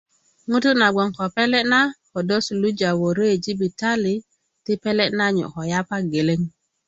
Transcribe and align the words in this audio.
ŋutu 0.49 0.71
na 0.79 0.87
gboŋ 0.93 1.09
ko 1.17 1.23
pele' 1.35 1.67
na 1.71 1.79
ködö 2.11 2.37
suluja 2.45 2.89
wörö 2.99 3.25
i 3.35 3.41
jibitali 3.43 4.15
ti 4.63 4.73
pele' 4.83 5.13
na 5.17 5.25
nyu 5.35 5.45
ko 5.53 5.61
yapa 5.71 5.97
geleŋ 6.11 6.41